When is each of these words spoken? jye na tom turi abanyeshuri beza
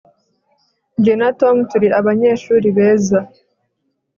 jye 1.03 1.13
na 1.21 1.29
tom 1.39 1.55
turi 1.69 1.87
abanyeshuri 1.99 2.67
beza 2.77 3.19